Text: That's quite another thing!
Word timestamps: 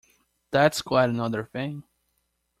That's 0.49 0.81
quite 0.81 1.09
another 1.11 1.43
thing! 1.45 1.83